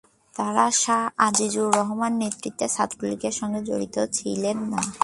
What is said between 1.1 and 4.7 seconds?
আজিজুর রহমানের নেতৃত্বের ছাত্রলীগের সঙ্গে জড়িত ছিলেন